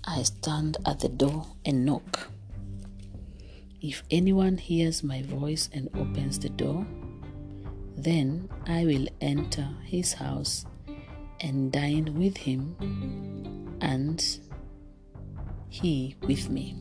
I 0.02 0.24
stand 0.24 0.76
at 0.84 0.98
the 0.98 1.08
door 1.08 1.46
and 1.64 1.86
knock. 1.86 2.32
If 3.80 4.02
anyone 4.10 4.58
hears 4.58 5.04
my 5.04 5.22
voice 5.22 5.70
and 5.72 5.88
opens 5.94 6.40
the 6.40 6.48
door, 6.48 6.84
then 7.96 8.48
I 8.66 8.86
will 8.86 9.06
enter 9.20 9.68
his 9.84 10.14
house 10.14 10.66
and 11.38 11.70
dine 11.70 12.18
with 12.18 12.38
him, 12.38 12.74
and 13.80 14.18
he 15.68 16.16
with 16.26 16.50
me. 16.50 16.74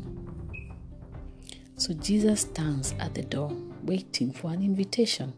So 1.75 1.93
Jesus 1.93 2.41
stands 2.41 2.95
at 2.97 3.13
the 3.13 3.21
door 3.21 3.55
waiting 3.83 4.33
for 4.33 4.49
an 4.49 4.63
invitation. 4.63 5.33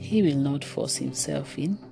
He 0.00 0.22
will 0.22 0.38
not 0.38 0.64
force 0.64 0.96
himself 0.96 1.58
in. 1.58 1.87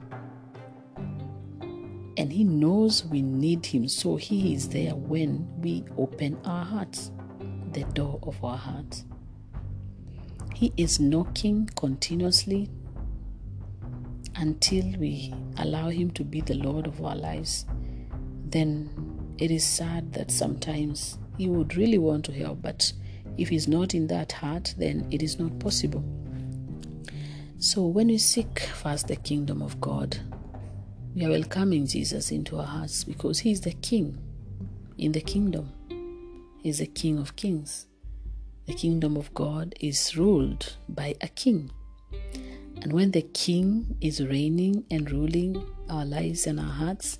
And 2.27 2.33
he 2.33 2.43
knows 2.43 3.05
we 3.05 3.23
need 3.23 3.65
him, 3.65 3.87
so 3.87 4.17
he 4.17 4.53
is 4.53 4.71
there 4.71 4.97
when 4.97 5.47
we 5.61 5.85
open 5.97 6.37
our 6.45 6.65
hearts 6.65 7.13
the 7.71 7.85
door 7.93 8.19
of 8.25 8.43
our 8.43 8.57
hearts. 8.57 9.05
He 10.53 10.73
is 10.77 10.99
knocking 10.99 11.71
continuously 11.77 12.69
until 14.35 14.99
we 14.99 15.33
allow 15.59 15.89
Him 15.91 16.11
to 16.15 16.25
be 16.25 16.41
the 16.41 16.55
Lord 16.55 16.89
of 16.89 17.01
our 17.01 17.15
lives. 17.15 17.65
Then 18.47 18.91
it 19.39 19.53
is 19.53 19.65
sad 19.65 20.13
that 20.15 20.33
sometimes 20.33 21.19
He 21.39 21.49
would 21.49 21.77
really 21.77 21.99
want 21.99 22.25
to 22.25 22.33
help, 22.33 22.61
but 22.61 22.93
if 23.39 23.51
He's 23.51 23.69
not 23.69 23.95
in 23.95 24.09
that 24.09 24.33
heart, 24.33 24.75
then 24.77 25.07
it 25.13 25.23
is 25.23 25.39
not 25.39 25.57
possible. 25.61 26.03
So 27.61 27.87
when 27.87 28.09
we 28.09 28.19
seek 28.19 28.59
first 28.59 29.07
the 29.07 29.15
kingdom 29.15 29.63
of 29.63 29.81
God, 29.81 30.19
We 31.17 31.25
are 31.25 31.31
welcoming 31.31 31.87
Jesus 31.87 32.31
into 32.31 32.59
our 32.59 32.67
hearts 32.67 33.03
because 33.03 33.39
He 33.39 33.51
is 33.51 33.63
the 33.63 33.73
King 33.73 34.19
in 34.99 35.13
the 35.13 35.23
kingdom. 35.23 35.73
He 36.63 36.69
is 36.69 36.81
the 36.81 36.87
King 36.87 37.19
of 37.19 37.37
kings. 37.37 37.87
The 38.67 38.75
kingdom 38.75 39.17
of 39.17 39.33
God 39.33 39.75
is 39.81 40.15
ruled 40.15 40.77
by 40.91 41.15
a 41.23 41.29
king. 41.29 41.71
And 42.83 42.93
when 42.93 43.13
the 43.13 43.23
king 43.23 43.97
is 44.03 44.23
reigning 44.23 44.85
and 44.91 45.11
ruling 45.11 45.67
our 45.89 46.05
lives 46.05 46.47
and 46.47 46.61
our 46.61 46.67
hearts, 46.67 47.19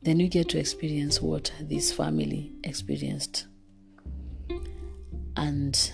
then 0.00 0.16
we 0.16 0.28
get 0.28 0.48
to 0.48 0.58
experience 0.58 1.20
what 1.20 1.52
this 1.60 1.92
family 1.92 2.54
experienced. 2.64 3.46
And 5.36 5.92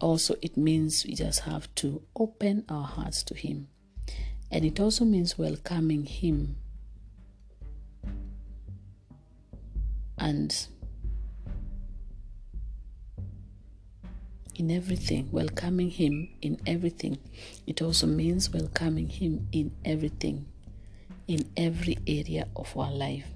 also, 0.00 0.36
it 0.40 0.56
means 0.56 1.04
we 1.04 1.16
just 1.16 1.40
have 1.40 1.74
to 1.74 2.00
open 2.18 2.64
our 2.70 2.84
hearts 2.84 3.22
to 3.24 3.34
Him. 3.34 3.68
And 4.50 4.64
it 4.64 4.80
also 4.80 5.04
means 5.04 5.38
welcoming 5.38 6.06
Him. 6.06 6.56
And 10.18 10.66
in 14.54 14.70
everything, 14.70 15.28
welcoming 15.30 15.90
Him 15.90 16.28
in 16.40 16.58
everything. 16.66 17.18
It 17.66 17.82
also 17.82 18.06
means 18.06 18.50
welcoming 18.50 19.08
Him 19.08 19.48
in 19.52 19.72
everything, 19.84 20.46
in 21.28 21.50
every 21.56 21.98
area 22.06 22.48
of 22.56 22.76
our 22.76 22.90
life. 22.90 23.26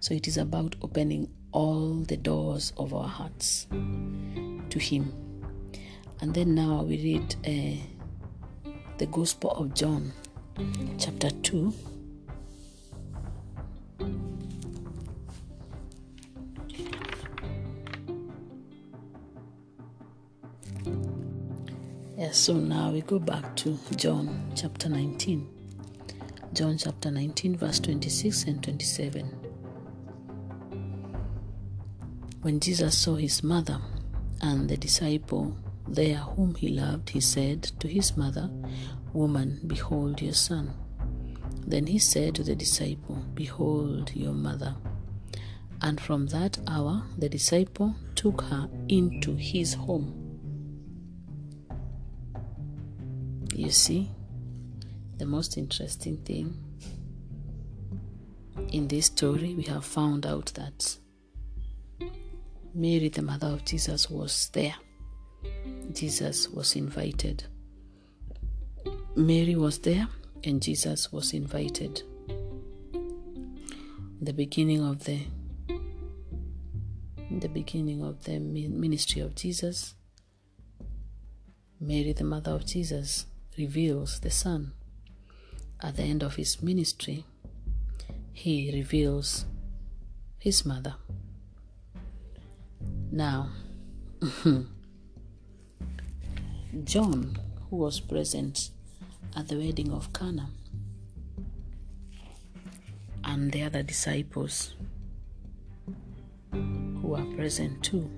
So 0.00 0.14
it 0.14 0.28
is 0.28 0.36
about 0.36 0.76
opening 0.82 1.28
all 1.50 1.94
the 1.94 2.16
doors 2.16 2.72
of 2.76 2.94
our 2.94 3.08
hearts 3.08 3.66
to 3.70 4.78
Him. 4.78 5.12
And 6.20 6.32
then 6.32 6.54
now 6.54 6.82
we 6.82 6.96
read 7.02 7.34
uh, 7.46 7.95
the 8.98 9.06
Gospel 9.06 9.50
of 9.50 9.74
John, 9.74 10.10
chapter 10.98 11.28
2. 11.30 11.72
Yes, 22.16 22.38
so 22.38 22.54
now 22.54 22.90
we 22.90 23.02
go 23.02 23.18
back 23.18 23.54
to 23.56 23.78
John 23.96 24.50
chapter 24.54 24.88
19. 24.88 25.46
John 26.54 26.78
chapter 26.78 27.10
19, 27.10 27.56
verse 27.56 27.78
26 27.80 28.44
and 28.44 28.62
27. 28.62 29.26
When 32.40 32.60
Jesus 32.60 32.96
saw 32.96 33.16
his 33.16 33.42
mother 33.42 33.78
and 34.40 34.70
the 34.70 34.78
disciple 34.78 35.54
there 35.88 36.16
whom 36.16 36.54
he 36.54 36.68
loved, 36.68 37.10
he 37.10 37.20
said 37.20 37.62
to 37.80 37.88
his 37.88 38.16
mother, 38.16 38.50
Woman, 39.12 39.60
behold 39.66 40.20
your 40.20 40.34
son. 40.34 40.74
Then 41.66 41.86
he 41.86 41.98
said 41.98 42.34
to 42.36 42.44
the 42.44 42.54
disciple, 42.54 43.22
Behold 43.34 44.14
your 44.14 44.32
mother. 44.32 44.76
And 45.82 46.00
from 46.00 46.26
that 46.28 46.58
hour 46.66 47.02
the 47.18 47.28
disciple 47.28 47.94
took 48.14 48.42
her 48.42 48.68
into 48.88 49.34
his 49.34 49.74
home. 49.74 50.22
You 53.54 53.70
see, 53.70 54.10
the 55.18 55.26
most 55.26 55.56
interesting 55.56 56.18
thing 56.18 56.62
in 58.72 58.88
this 58.88 59.06
story, 59.06 59.54
we 59.54 59.62
have 59.64 59.84
found 59.84 60.26
out 60.26 60.52
that 60.54 60.98
Mary, 62.74 63.08
the 63.08 63.22
mother 63.22 63.48
of 63.48 63.64
Jesus, 63.64 64.10
was 64.10 64.50
there. 64.52 64.74
Jesus 65.92 66.48
was 66.48 66.76
invited. 66.76 67.44
Mary 69.14 69.54
was 69.54 69.78
there 69.78 70.08
and 70.44 70.62
Jesus 70.62 71.12
was 71.12 71.32
invited. 71.32 72.02
the 74.20 74.32
beginning 74.32 74.82
of 74.82 75.04
the 75.04 75.20
the 77.30 77.48
beginning 77.48 78.02
of 78.02 78.24
the 78.24 78.38
ministry 78.38 79.20
of 79.20 79.34
Jesus, 79.34 79.94
Mary, 81.80 82.12
the 82.12 82.24
mother 82.24 82.52
of 82.52 82.64
Jesus, 82.64 83.26
reveals 83.58 84.20
the 84.20 84.30
Son. 84.30 84.72
At 85.80 85.96
the 85.96 86.04
end 86.04 86.22
of 86.22 86.36
his 86.36 86.62
ministry, 86.62 87.24
he 88.32 88.70
reveals 88.72 89.44
his 90.38 90.64
mother. 90.64 90.94
Now, 93.12 93.50
John, 96.84 97.38
who 97.70 97.76
was 97.76 98.00
present 98.00 98.70
at 99.36 99.48
the 99.48 99.56
wedding 99.56 99.92
of 99.92 100.12
Cana, 100.12 100.50
and 103.24 103.52
the 103.52 103.62
other 103.62 103.82
disciples 103.82 104.74
who 106.52 107.14
are 107.14 107.24
present 107.36 107.82
too, 107.82 108.10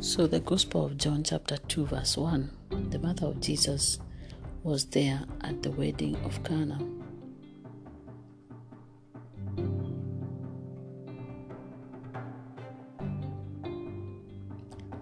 So, 0.00 0.26
the 0.28 0.40
Gospel 0.40 0.86
of 0.86 0.98
John, 0.98 1.24
chapter 1.24 1.56
2, 1.56 1.86
verse 1.86 2.16
1 2.16 2.50
the 2.90 2.98
mother 2.98 3.26
of 3.26 3.40
Jesus 3.40 3.98
was 4.62 4.86
there 4.86 5.22
at 5.42 5.62
the 5.62 5.70
wedding 5.70 6.16
of 6.24 6.42
Cana. 6.44 6.95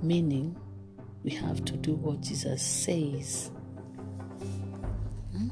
Meaning, 0.05 0.55
we 1.23 1.31
have 1.31 1.65
to 1.65 1.79
do 1.79 1.95
what 1.95 2.21
Jesus 2.21 2.63
says. 2.63 3.51
Hmm? 5.33 5.49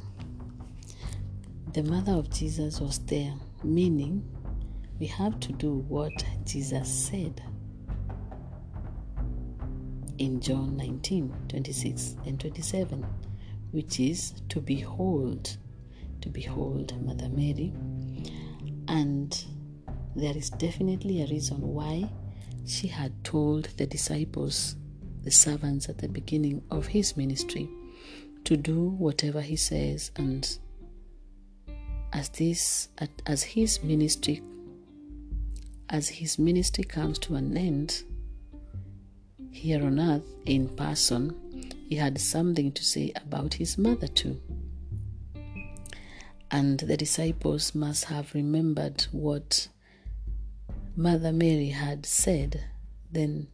The 1.73 1.83
mother 1.85 2.13
of 2.13 2.29
Jesus 2.29 2.79
was 2.79 2.99
there, 3.07 3.33
meaning, 3.65 4.23
we 5.01 5.07
have 5.07 5.41
to 5.41 5.53
do 5.53 5.77
what 5.89 6.13
Jesus 6.45 6.87
said 6.93 7.43
in 10.19 10.39
John 10.39 10.77
19 10.77 11.35
26 11.49 12.17
and 12.27 12.39
27, 12.39 13.07
which 13.71 14.01
is 14.01 14.35
to 14.51 14.61
behold, 14.61 15.57
to 16.21 16.29
behold 16.29 17.03
Mother 17.03 17.31
Mary. 17.31 17.73
And 18.87 19.45
there 20.15 20.37
is 20.37 20.51
definitely 20.51 21.23
a 21.23 21.27
reason 21.29 21.57
why 21.63 22.11
she 22.67 22.89
had 22.89 23.25
told 23.25 23.65
the 23.77 23.87
disciples, 23.87 24.77
the 25.23 25.31
servants 25.31 25.89
at 25.89 25.99
the 25.99 26.09
beginning 26.09 26.63
of 26.71 26.87
his 26.89 27.17
ministry, 27.17 27.69
to 28.45 28.57
do 28.57 28.89
whatever 28.91 29.41
he 29.41 29.57
says 29.57 30.11
and 30.17 30.59
as 32.13 32.29
this 32.31 32.89
as 33.27 33.43
his 33.43 33.83
ministry 33.83 34.43
as 35.93 36.09
his 36.09 36.39
ministry 36.39 36.83
comes 36.83 37.19
to 37.19 37.35
an 37.35 37.57
end 37.57 38.03
here 39.51 39.85
on 39.85 40.01
earth 40.01 40.25
in 40.47 40.67
person, 40.71 41.37
he 41.89 41.97
had 41.97 42.19
something 42.19 42.73
to 42.73 42.83
say 42.83 43.13
about 43.15 43.55
his 43.55 43.77
mother 43.77 44.07
too. 44.09 44.41
And 46.51 46.81
the 46.81 46.97
disciples 46.97 47.75
must 47.75 48.07
have 48.07 48.35
remembered 48.35 49.03
what 49.13 49.69
Mother 50.95 51.33
Mary 51.33 51.69
had 51.69 52.05
said 52.07 52.65
then. 53.11 53.49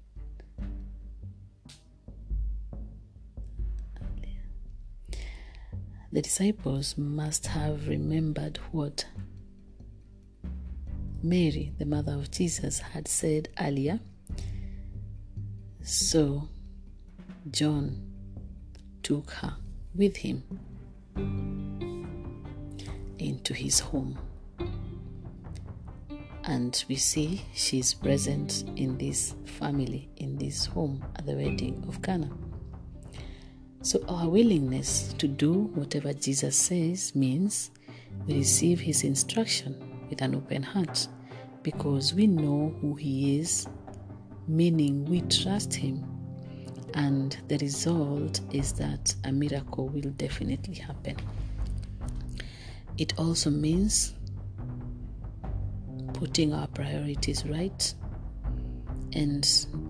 The 6.11 6.23
disciples 6.23 6.97
must 6.97 7.49
have 7.49 7.87
remembered 7.87 8.57
what 8.73 9.07
Mary, 11.23 11.73
the 11.79 11.85
mother 11.85 12.13
of 12.13 12.31
Jesus, 12.31 12.79
had 12.79 13.07
said 13.07 13.49
earlier 13.61 14.01
so 15.89 16.49
John 17.51 18.13
took 19.03 19.31
her 19.31 19.57
with 19.95 20.17
him 20.17 20.43
into 23.19 23.55
his 23.55 23.81
home. 23.81 24.19
And 26.49 26.83
we 26.89 26.97
see 26.97 27.45
she's 27.55 27.95
present 27.95 28.65
in 28.75 28.99
this 28.99 29.37
family, 29.45 30.09
in 30.17 30.37
this 30.37 30.67
home 30.67 31.05
at 31.15 31.25
the 31.25 31.35
wedding 31.35 31.85
of 31.87 32.03
Cana. 32.03 32.29
So, 33.83 34.03
our 34.09 34.29
willingness 34.29 35.13
to 35.19 35.29
do 35.29 35.71
whatever 35.75 36.13
Jesus 36.13 36.57
says 36.57 37.15
means 37.15 37.71
we 38.27 38.35
receive 38.35 38.81
his 38.81 39.05
instruction 39.05 39.77
with 40.11 40.21
an 40.21 40.35
open 40.35 40.65
heart 40.65 41.07
because 41.63 42.13
we 42.13 42.27
know 42.27 42.75
who 42.81 42.97
he 42.97 43.39
is 43.39 43.69
meaning 44.49 45.05
we 45.05 45.21
trust 45.23 45.75
Him, 45.75 46.05
and 46.95 47.37
the 47.49 47.59
result 47.59 48.41
is 48.51 48.73
that 48.73 49.15
a 49.25 49.31
miracle 49.31 49.89
will 49.89 50.11
definitely 50.17 50.75
happen. 50.75 51.17
It 52.97 53.17
also 53.19 53.51
means 53.51 54.15
putting 56.19 56.53
our 56.53 56.67
priorities 56.67 57.47
right 57.47 57.95
And 59.13 59.45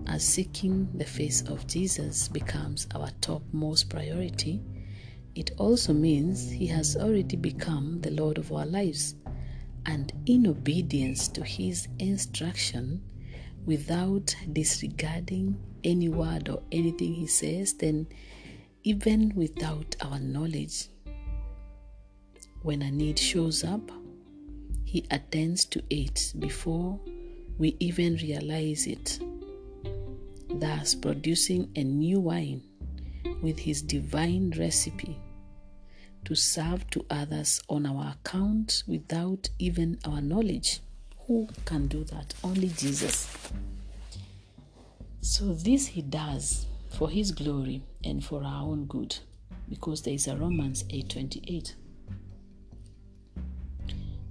as 0.07 0.23
seeking 0.23 0.89
the 0.93 1.05
face 1.05 1.41
of 1.43 1.67
Jesus 1.67 2.27
becomes 2.27 2.87
our 2.95 3.09
topmost 3.21 3.89
priority, 3.89 4.61
it 5.35 5.51
also 5.57 5.93
means 5.93 6.49
He 6.49 6.67
has 6.67 6.95
already 6.95 7.35
become 7.35 7.99
the 8.01 8.11
Lord 8.11 8.37
of 8.37 8.51
our 8.51 8.65
lives. 8.65 9.15
And 9.85 10.11
in 10.25 10.47
obedience 10.47 11.27
to 11.29 11.43
His 11.43 11.87
instruction, 11.99 13.01
without 13.65 14.35
disregarding 14.53 15.59
any 15.83 16.09
word 16.09 16.49
or 16.49 16.61
anything 16.71 17.13
He 17.13 17.27
says, 17.27 17.73
then 17.73 18.07
even 18.83 19.33
without 19.35 19.95
our 20.01 20.19
knowledge, 20.19 20.87
when 22.61 22.81
a 22.81 22.91
need 22.91 23.19
shows 23.19 23.63
up, 23.63 23.91
He 24.89 25.05
attends 25.11 25.65
to 25.65 25.83
it 25.91 26.33
before 26.39 26.99
we 27.59 27.77
even 27.79 28.15
realize 28.15 28.87
it, 28.87 29.19
thus 30.49 30.95
producing 30.95 31.69
a 31.75 31.83
new 31.83 32.19
wine 32.19 32.63
with 33.43 33.59
His 33.59 33.83
divine 33.83 34.51
recipe 34.57 35.15
to 36.25 36.33
serve 36.33 36.89
to 36.89 37.05
others 37.11 37.61
on 37.69 37.85
our 37.85 38.15
account 38.15 38.81
without 38.87 39.47
even 39.59 39.99
our 40.05 40.21
knowledge. 40.21 40.79
Who 41.27 41.47
can 41.65 41.85
do 41.85 42.03
that? 42.05 42.33
Only 42.43 42.69
Jesus. 42.69 43.31
So, 45.21 45.53
this 45.53 45.85
He 45.85 46.01
does 46.01 46.65
for 46.97 47.11
His 47.11 47.31
glory 47.31 47.83
and 48.03 48.25
for 48.25 48.43
our 48.43 48.63
own 48.63 48.85
good 48.85 49.19
because 49.69 50.01
there 50.01 50.15
is 50.15 50.27
a 50.27 50.35
Romans 50.35 50.83
8:28 50.89 51.75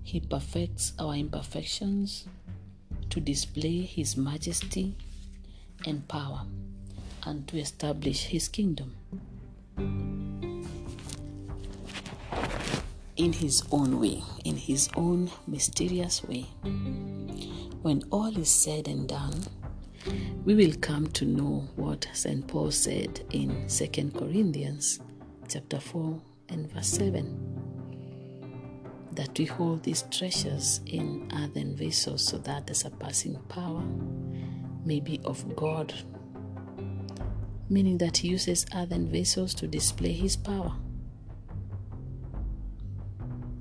he 0.09 0.21
perfects 0.21 0.95
our 0.99 1.15
imperfections 1.15 2.25
to 3.11 3.21
display 3.21 3.83
his 3.83 4.17
majesty 4.17 4.97
and 5.85 6.09
power 6.09 6.47
and 7.25 7.47
to 7.47 7.59
establish 7.59 8.25
his 8.25 8.49
kingdom 8.49 8.97
in 13.17 13.35
his 13.35 13.63
own 13.71 14.01
way, 14.01 14.23
in 14.47 14.57
his 14.57 14.89
own 14.97 15.31
mysterious 15.47 16.25
way. 16.25 16.47
When 17.83 18.03
all 18.11 18.35
is 18.35 18.49
said 18.49 18.89
and 18.89 19.07
done, 19.07 19.43
we 20.47 20.55
will 20.55 20.73
come 20.81 21.09
to 21.09 21.27
know 21.27 21.69
what 21.77 22.09
St. 22.15 22.47
Paul 22.47 22.71
said 22.71 23.21
in 23.33 23.69
2 23.69 24.13
Corinthians 24.17 25.01
chapter 25.49 25.79
4 25.79 26.19
and 26.49 26.73
verse 26.73 26.89
7 26.89 27.58
that 29.13 29.39
we 29.39 29.45
hold 29.45 29.83
these 29.83 30.03
treasures 30.11 30.81
in 30.87 31.31
earthen 31.35 31.75
vessels 31.75 32.25
so 32.25 32.39
that 32.39 32.67
the 32.67 32.75
surpassing 32.75 33.37
power 33.49 33.83
may 34.85 35.01
be 35.01 35.21
of 35.25 35.57
God, 35.57 35.93
meaning 37.69 37.99
that 37.99 38.19
He 38.19 38.29
uses 38.29 38.67
earthen 38.75 39.09
vessels 39.11 39.55
to 39.55 39.67
display 39.67 40.13
His 40.13 40.37
power. 40.37 40.73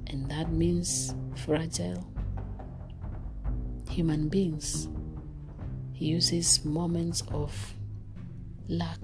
And 0.07 0.29
that 0.29 0.51
means 0.51 1.13
fragile 1.36 2.07
human 3.89 4.29
beings. 4.29 4.88
He 5.93 6.05
uses 6.05 6.63
moments 6.63 7.23
of 7.31 7.73
lack 8.67 8.99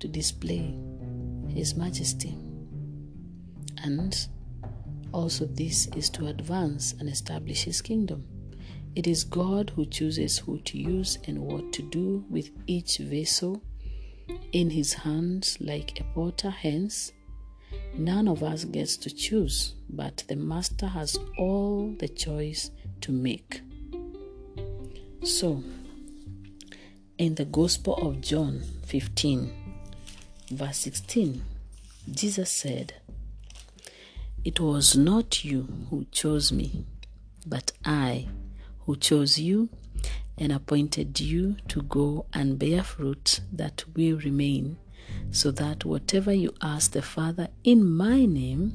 to 0.00 0.08
display 0.08 0.78
His 1.48 1.74
majesty. 1.74 2.36
And 3.82 4.14
also, 5.12 5.46
this 5.46 5.88
is 5.96 6.08
to 6.10 6.26
advance 6.26 6.94
and 6.98 7.08
establish 7.08 7.64
His 7.64 7.82
kingdom. 7.82 8.24
It 8.94 9.06
is 9.06 9.24
God 9.24 9.70
who 9.70 9.86
chooses 9.86 10.38
who 10.38 10.60
to 10.60 10.78
use 10.78 11.18
and 11.26 11.38
what 11.38 11.72
to 11.74 11.82
do 11.82 12.24
with 12.28 12.50
each 12.66 12.98
vessel 12.98 13.62
in 14.52 14.70
His 14.70 14.92
hands, 14.92 15.56
like 15.60 16.00
a 16.00 16.04
potter. 16.14 16.50
Hence, 16.50 17.12
none 17.94 18.28
of 18.28 18.42
us 18.42 18.64
gets 18.64 18.96
to 18.98 19.10
choose, 19.10 19.74
but 19.88 20.24
the 20.28 20.36
Master 20.36 20.86
has 20.86 21.18
all 21.38 21.94
the 21.98 22.08
choice 22.08 22.70
to 23.00 23.12
make. 23.12 23.62
So, 25.22 25.62
in 27.18 27.34
the 27.34 27.44
Gospel 27.44 27.94
of 27.94 28.20
John 28.20 28.62
15, 28.86 29.52
verse 30.50 30.78
16, 30.78 31.42
Jesus 32.10 32.50
said, 32.50 32.94
it 34.44 34.58
was 34.58 34.96
not 34.96 35.44
you 35.44 35.68
who 35.90 36.06
chose 36.10 36.50
me, 36.50 36.86
but 37.46 37.72
I 37.84 38.28
who 38.80 38.96
chose 38.96 39.38
you 39.38 39.68
and 40.38 40.52
appointed 40.52 41.20
you 41.20 41.56
to 41.68 41.82
go 41.82 42.24
and 42.32 42.58
bear 42.58 42.82
fruit 42.82 43.40
that 43.52 43.84
will 43.94 44.18
remain, 44.18 44.78
so 45.30 45.50
that 45.50 45.84
whatever 45.84 46.32
you 46.32 46.54
ask 46.62 46.92
the 46.92 47.02
Father 47.02 47.48
in 47.64 47.84
my 47.84 48.24
name, 48.24 48.74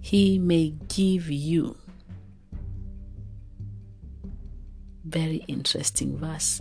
he 0.00 0.38
may 0.38 0.74
give 0.88 1.30
you. 1.30 1.76
Very 5.04 5.44
interesting 5.46 6.18
verse. 6.18 6.60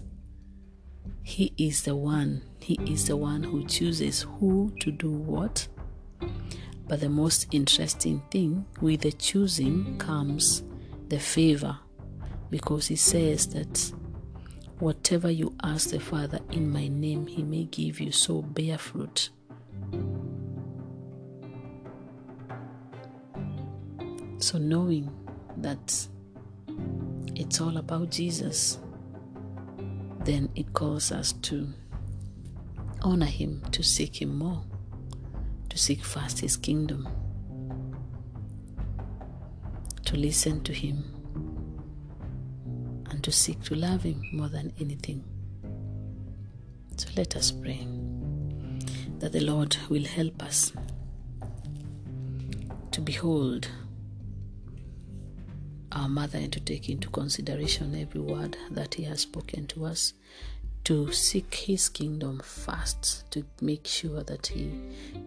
He 1.23 1.54
is 1.58 1.84
the 1.84 1.95
one, 1.95 2.43
he 2.60 2.80
is 2.86 3.08
the 3.08 3.17
one 3.17 3.43
who 3.43 3.65
chooses 3.65 4.21
who 4.21 4.71
to 4.80 4.91
do 4.91 5.10
what 5.12 5.67
but 6.88 7.02
the 7.02 7.10
most 7.10 7.47
interesting 7.52 8.21
thing 8.32 8.65
with 8.82 9.02
the 9.02 9.12
choosing 9.12 9.97
comes 9.97 10.63
the 11.10 11.19
favor 11.19 11.78
because 12.50 12.88
he 12.88 12.95
says 12.95 13.47
that 13.47 13.91
whatever 14.80 15.30
you 15.30 15.54
ask 15.63 15.89
the 15.89 16.00
Father 16.00 16.39
in 16.52 16.71
my 16.71 16.88
name, 16.88 17.28
he 17.28 17.43
may 17.43 17.65
give 17.65 18.00
you. 18.00 18.12
So 18.12 18.41
bear 18.41 18.78
fruit. 18.78 19.30
So, 24.39 24.60
knowing 24.60 25.12
that 25.58 26.08
it's 27.36 27.60
all 27.60 27.78
about 27.78 28.12
Jesus, 28.12 28.80
then 30.23 30.50
it 30.56 30.73
calls 30.73 31.12
us 31.12 31.34
to 31.34 31.67
honor 33.02 33.26
him, 33.26 33.63
to 33.71 33.84
seek 33.84 34.21
him 34.21 34.38
more 34.38 34.63
to 35.78 35.84
seek 35.84 36.04
first 36.04 36.40
His 36.40 36.58
kingdom, 36.58 37.08
to 40.06 40.18
listen 40.18 40.63
to 40.63 40.74
Him, 40.74 41.04
and 43.12 43.24
to 43.24 43.32
seek 43.32 43.62
to 43.66 43.76
love 43.76 44.02
Him 44.02 44.28
more 44.34 44.50
than 44.50 44.74
anything. 44.80 45.24
So 46.98 47.10
let 47.16 47.36
us 47.36 47.52
pray 47.52 47.88
that 49.20 49.34
the 49.34 49.42
Lord 49.42 49.78
will 49.88 50.06
help 50.06 50.42
us 50.42 50.74
to 52.90 53.00
behold 53.00 53.70
our 55.92 56.10
mother 56.10 56.40
and 56.40 56.52
to 56.54 56.60
take 56.60 56.90
into 56.90 57.08
consideration 57.10 57.94
every 57.94 58.22
word 58.22 58.58
that 58.72 58.96
He 58.96 59.04
has 59.04 59.22
spoken 59.22 59.68
to 59.68 59.86
us 59.86 60.13
to 60.84 61.12
seek 61.12 61.54
His 61.54 61.90
kingdom 61.90 62.40
first, 62.44 63.30
to 63.32 63.46
make 63.62 63.86
sure 63.86 64.24
that 64.24 64.48
He 64.48 64.72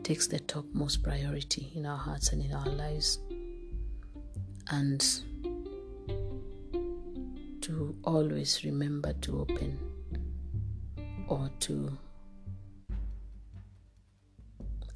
takes 0.03 0.27
the 0.27 0.41
topmost 0.41 1.03
priority 1.03 1.71
in 1.75 1.87
our 1.87 1.99
hearts 1.99 2.33
and 2.33 2.43
in 2.43 2.53
our 2.53 2.69
lives, 2.69 3.19
and 4.69 5.01
to 7.61 7.95
always 8.05 8.65
remember 8.65 9.13
to 9.21 9.41
open 9.41 9.79
or 11.29 11.51
to 11.61 11.97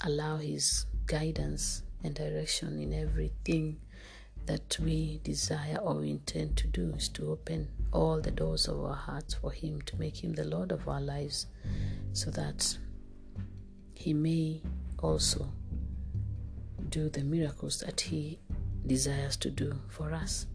allow 0.03 0.37
His 0.37 0.87
guidance 1.07 1.83
and 2.03 2.14
direction 2.14 2.79
in 2.81 2.93
everything 2.93 3.79
that 4.47 4.79
we 4.79 5.21
desire 5.25 5.79
or 5.79 6.05
intend 6.05 6.57
to 6.59 6.67
do 6.67 6.93
is 6.97 7.09
to 7.09 7.31
open 7.31 7.69
all 7.95 8.21
the 8.21 8.31
doors 8.31 8.69
of 8.69 8.85
our 8.85 8.95
hearts 8.95 9.35
for 9.35 9.51
Him, 9.51 9.81
to 9.83 9.97
make 9.97 10.23
Him 10.23 10.35
the 10.35 10.45
Lord 10.45 10.73
of 10.73 10.87
our 10.89 11.01
lives, 11.01 11.47
so 12.13 12.31
that 12.33 12.77
He 13.95 14.13
may 14.13 14.61
also 14.99 15.49
do 16.91 17.09
the 17.09 17.23
miracles 17.23 17.81
that 17.81 18.01
He 18.01 18.39
desires 18.87 19.37
to 19.39 19.51
do 19.51 19.79
for 19.89 20.13
us. 20.13 20.47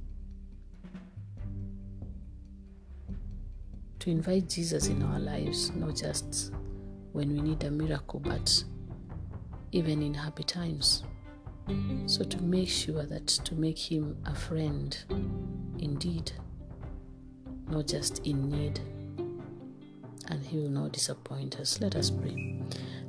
To 4.00 4.10
invite 4.10 4.50
Jesus 4.50 4.88
in 4.88 5.02
our 5.04 5.20
lives, 5.20 5.72
not 5.72 5.96
just 5.96 6.54
when 7.12 7.34
we 7.34 7.42
need 7.42 7.64
a 7.64 7.72
miracle, 7.72 8.20
but 8.20 8.64
even 9.72 10.02
in 10.02 10.14
happy 10.14 10.44
times. 10.44 11.04
So, 12.08 12.24
to 12.24 12.42
make 12.42 12.70
sure 12.70 13.04
that 13.04 13.28
to 13.28 13.56
make 13.56 13.78
him 13.78 14.18
a 14.26 14.34
friend 14.34 14.98
indeed, 15.78 16.32
not 17.70 17.88
just 17.88 18.26
in 18.26 18.50
need, 18.50 18.80
and 20.28 20.46
he 20.46 20.58
will 20.58 20.70
not 20.70 20.92
disappoint 20.92 21.60
us. 21.60 21.80
Let 21.82 21.96
us 21.96 22.10
pray. 22.10 22.60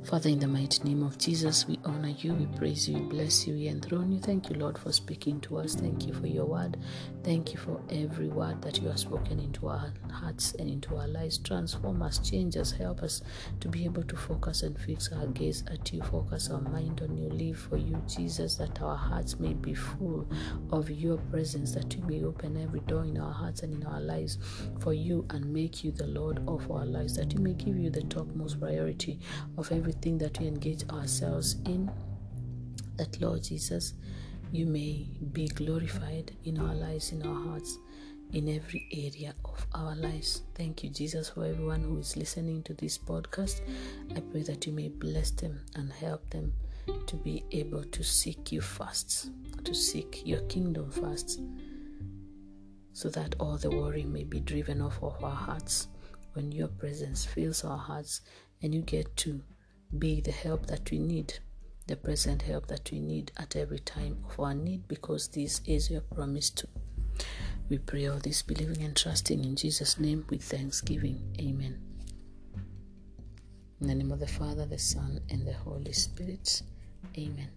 Father, 0.03 0.29
in 0.29 0.39
the 0.39 0.47
mighty 0.47 0.83
name 0.83 1.03
of 1.03 1.17
Jesus, 1.19 1.67
we 1.67 1.79
honor 1.85 2.09
you, 2.09 2.33
we 2.33 2.47
praise 2.57 2.89
you, 2.89 2.97
we 2.97 3.01
bless 3.01 3.45
you, 3.45 3.53
we 3.53 3.67
enthrone 3.67 4.11
you. 4.11 4.19
Thank 4.19 4.49
you, 4.49 4.55
Lord, 4.55 4.77
for 4.77 4.91
speaking 4.91 5.39
to 5.41 5.57
us. 5.57 5.75
Thank 5.75 6.07
you 6.07 6.13
for 6.13 6.25
your 6.25 6.45
word. 6.45 6.77
Thank 7.23 7.53
you 7.53 7.59
for 7.59 7.79
every 7.89 8.27
word 8.27 8.63
that 8.63 8.81
you 8.81 8.87
have 8.87 8.99
spoken 8.99 9.39
into 9.39 9.67
our 9.67 9.93
hearts 10.11 10.53
and 10.57 10.67
into 10.69 10.97
our 10.97 11.07
lives. 11.07 11.37
Transform 11.37 12.01
us, 12.01 12.17
change 12.17 12.57
us, 12.57 12.71
help 12.71 13.03
us 13.03 13.21
to 13.59 13.69
be 13.69 13.85
able 13.85 14.01
to 14.03 14.17
focus 14.17 14.63
and 14.63 14.77
fix 14.77 15.11
our 15.13 15.27
gaze 15.27 15.63
at 15.71 15.93
you, 15.93 16.01
focus 16.01 16.49
our 16.49 16.61
mind 16.61 17.01
on 17.01 17.15
you, 17.15 17.29
live 17.29 17.59
for 17.59 17.77
you, 17.77 18.01
Jesus, 18.07 18.55
that 18.55 18.81
our 18.81 18.97
hearts 18.97 19.39
may 19.39 19.53
be 19.53 19.75
full 19.75 20.27
of 20.71 20.89
your 20.89 21.17
presence, 21.17 21.73
that 21.75 21.95
you 21.95 22.01
may 22.03 22.23
open 22.23 22.57
every 22.57 22.81
door 22.81 23.05
in 23.05 23.19
our 23.19 23.31
hearts 23.31 23.61
and 23.61 23.71
in 23.71 23.85
our 23.87 24.01
lives 24.01 24.39
for 24.79 24.93
you 24.93 25.25
and 25.29 25.45
make 25.53 25.83
you 25.83 25.91
the 25.91 26.07
Lord 26.07 26.43
of 26.47 26.69
our 26.71 26.85
lives, 26.85 27.15
that 27.15 27.31
you 27.31 27.39
may 27.39 27.53
give 27.53 27.77
you 27.77 27.91
the 27.91 28.03
topmost 28.03 28.59
priority 28.59 29.19
of 29.57 29.71
everything 29.91 30.17
that 30.17 30.39
we 30.39 30.47
engage 30.47 30.87
ourselves 30.89 31.57
in. 31.65 31.91
That, 32.95 33.19
Lord 33.19 33.43
Jesus, 33.43 33.93
you 34.49 34.65
may 34.65 35.05
be 35.33 35.49
glorified 35.49 36.31
in 36.45 36.59
our 36.59 36.73
lives, 36.73 37.11
in 37.11 37.21
our 37.27 37.49
hearts, 37.49 37.77
in 38.31 38.47
every 38.47 38.87
area 38.93 39.33
of 39.43 39.67
our 39.73 39.93
lives. 39.97 40.43
Thank 40.55 40.83
you, 40.83 40.89
Jesus, 40.91 41.31
for 41.31 41.45
everyone 41.45 41.81
who 41.81 41.99
is 41.99 42.15
listening 42.15 42.63
to 42.63 42.73
this 42.73 42.97
podcast. 42.97 43.59
I 44.15 44.21
pray 44.21 44.43
that 44.43 44.65
you 44.65 44.71
may 44.71 44.87
bless 44.87 45.31
them 45.31 45.59
and 45.75 45.91
help 45.91 46.29
them 46.29 46.53
to 47.07 47.15
be 47.17 47.43
able 47.51 47.83
to 47.83 48.01
seek 48.01 48.53
you 48.53 48.61
first, 48.61 49.29
to 49.65 49.73
seek 49.73 50.21
your 50.25 50.41
kingdom 50.43 50.89
first, 50.89 51.41
so 52.93 53.09
that 53.09 53.35
all 53.41 53.57
the 53.57 53.69
worry 53.69 54.03
may 54.03 54.23
be 54.23 54.39
driven 54.39 54.81
off 54.81 55.03
of 55.03 55.21
our 55.21 55.35
hearts 55.35 55.89
when 56.31 56.49
your 56.49 56.69
presence 56.69 57.25
fills 57.25 57.65
our 57.65 57.77
hearts 57.77 58.21
and 58.61 58.73
you 58.73 58.81
get 58.81 59.13
to 59.17 59.41
be 59.97 60.21
the 60.21 60.31
help 60.31 60.67
that 60.67 60.89
we 60.91 60.99
need, 60.99 61.39
the 61.87 61.95
present 61.95 62.43
help 62.43 62.67
that 62.67 62.89
we 62.91 62.99
need 62.99 63.31
at 63.37 63.55
every 63.55 63.79
time 63.79 64.23
of 64.29 64.39
our 64.39 64.53
need, 64.53 64.87
because 64.87 65.27
this 65.29 65.61
is 65.65 65.89
your 65.89 66.01
promise 66.01 66.49
to. 66.51 66.67
We 67.69 67.77
pray 67.77 68.07
all 68.07 68.19
this 68.19 68.41
believing 68.41 68.83
and 68.83 68.95
trusting 68.95 69.43
in 69.43 69.55
Jesus' 69.55 69.99
name 69.99 70.25
with 70.29 70.43
thanksgiving. 70.43 71.21
Amen. 71.39 71.79
In 73.79 73.87
the 73.87 73.95
name 73.95 74.11
of 74.11 74.19
the 74.19 74.27
Father, 74.27 74.65
the 74.65 74.77
Son, 74.77 75.21
and 75.29 75.45
the 75.45 75.53
Holy 75.53 75.93
Spirit. 75.93 76.61
Amen. 77.17 77.49